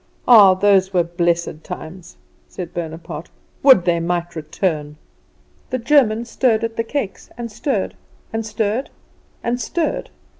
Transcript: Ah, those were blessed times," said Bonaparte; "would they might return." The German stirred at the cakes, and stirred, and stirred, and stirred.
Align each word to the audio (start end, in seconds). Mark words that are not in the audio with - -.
Ah, 0.27 0.55
those 0.55 0.93
were 0.95 1.03
blessed 1.03 1.63
times," 1.63 2.17
said 2.47 2.73
Bonaparte; 2.73 3.29
"would 3.61 3.85
they 3.85 3.99
might 3.99 4.35
return." 4.35 4.97
The 5.69 5.77
German 5.77 6.25
stirred 6.25 6.63
at 6.63 6.75
the 6.75 6.83
cakes, 6.83 7.29
and 7.37 7.51
stirred, 7.51 7.93
and 8.33 8.43
stirred, 8.43 8.89
and 9.43 9.61
stirred. 9.61 10.09